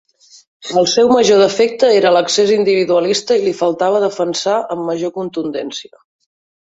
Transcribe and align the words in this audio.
El 0.79 0.87
seu 0.93 1.11
major 1.17 1.41
defecte 1.43 1.91
era 1.97 2.13
l'excés 2.15 2.53
individualista 2.55 3.37
i 3.43 3.43
li 3.45 3.53
faltava 3.61 4.01
defensar 4.07 4.57
amb 4.77 4.87
major 4.93 5.15
contundència. 5.19 5.95